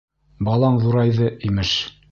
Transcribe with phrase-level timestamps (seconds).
[0.47, 1.81] Балаң ҙурайҙы, имеш.